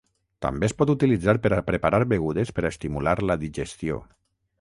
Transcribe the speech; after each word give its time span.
També 0.43 0.67
es 0.67 0.73
pot 0.77 0.91
utilitzar 0.93 1.35
per 1.43 1.51
a 1.57 1.61
preparar 1.67 1.99
begudes 2.13 2.53
per 2.61 2.65
a 2.65 2.71
estimular 2.71 3.15
la 3.33 3.37
digestió. 3.45 4.01